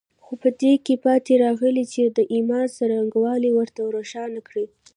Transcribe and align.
خو 0.23 0.33
په 0.41 0.49
دې 0.61 0.73
کې 0.85 0.95
پاتې 1.05 1.33
راغلي 1.45 1.85
چې 1.93 2.01
د 2.17 2.19
ايمان 2.33 2.65
څرنګوالي 2.77 3.51
ورته 3.53 3.81
روښانه 3.95 4.39
کړي. 4.47 4.65